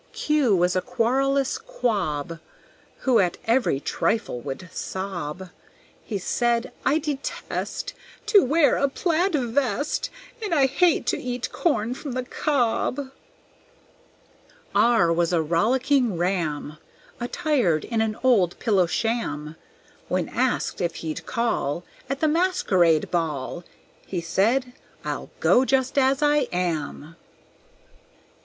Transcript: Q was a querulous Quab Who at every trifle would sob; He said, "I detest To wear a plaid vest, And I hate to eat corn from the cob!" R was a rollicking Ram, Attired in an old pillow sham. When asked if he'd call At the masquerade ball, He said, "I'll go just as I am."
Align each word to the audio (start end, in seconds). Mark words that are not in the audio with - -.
Q 0.13 0.55
was 0.55 0.75
a 0.75 0.81
querulous 0.81 1.59
Quab 1.59 2.39
Who 3.01 3.19
at 3.19 3.37
every 3.45 3.79
trifle 3.79 4.39
would 4.41 4.67
sob; 4.73 5.51
He 6.03 6.17
said, 6.17 6.71
"I 6.83 6.97
detest 6.97 7.93
To 8.25 8.43
wear 8.43 8.77
a 8.77 8.89
plaid 8.89 9.35
vest, 9.35 10.09
And 10.43 10.55
I 10.55 10.65
hate 10.65 11.05
to 11.05 11.19
eat 11.21 11.51
corn 11.51 11.93
from 11.93 12.13
the 12.13 12.23
cob!" 12.23 13.11
R 14.73 15.13
was 15.13 15.31
a 15.31 15.39
rollicking 15.39 16.17
Ram, 16.17 16.77
Attired 17.19 17.85
in 17.85 18.01
an 18.01 18.17
old 18.23 18.57
pillow 18.57 18.87
sham. 18.87 19.55
When 20.07 20.29
asked 20.29 20.81
if 20.81 20.95
he'd 20.95 21.27
call 21.27 21.83
At 22.09 22.21
the 22.21 22.27
masquerade 22.27 23.11
ball, 23.11 23.63
He 24.07 24.19
said, 24.19 24.73
"I'll 25.05 25.29
go 25.39 25.63
just 25.63 25.95
as 25.99 26.23
I 26.23 26.47
am." 26.51 27.17